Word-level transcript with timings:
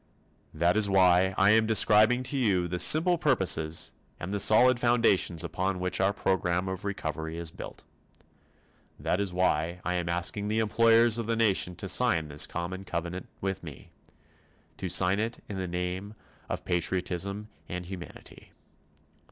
That 0.51 0.75
is 0.75 0.89
why 0.89 1.35
I 1.37 1.51
am 1.51 1.67
describing 1.67 2.23
to 2.23 2.35
you 2.35 2.67
the 2.67 2.79
simple 2.79 3.19
purposes 3.19 3.93
and 4.19 4.33
the 4.33 4.39
solid 4.39 4.79
foundations 4.79 5.43
upon 5.43 5.79
which 5.79 6.01
our 6.01 6.11
program 6.11 6.67
of 6.67 6.83
recovery 6.83 7.37
is 7.37 7.51
built. 7.51 7.83
That 8.99 9.21
is 9.21 9.31
why 9.31 9.79
I 9.85 9.93
am 9.93 10.09
asking 10.09 10.47
the 10.47 10.57
employers 10.57 11.19
of 11.19 11.27
the 11.27 11.35
nation 11.35 11.75
to 11.75 11.87
sign 11.87 12.29
this 12.29 12.47
common 12.47 12.83
covenant 12.83 13.29
with 13.41 13.61
me 13.63 13.91
to 14.77 14.89
sign 14.89 15.19
it 15.19 15.37
in 15.47 15.57
the 15.57 15.67
name 15.67 16.15
of 16.49 16.65
patriotism 16.65 17.49
and 17.69 17.85
humanity. 17.85 18.53